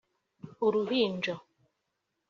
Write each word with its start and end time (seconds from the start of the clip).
‘Uruhinja’ 0.65 1.35